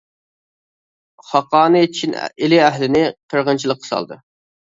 خاقانى 1.31 1.83
چىن 1.99 2.17
ئىلى 2.45 2.61
ئەھلىنى 2.69 3.05
قىرغىنچىلىققا 3.35 3.89
سالدى. 3.93 4.17